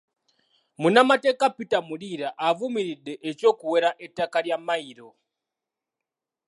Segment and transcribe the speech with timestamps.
[0.81, 5.09] Munnamateeka Peter Muliira avumiridde eky'okuwera ettaka lya Mmayiro.